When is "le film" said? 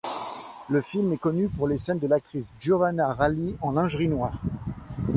0.71-1.13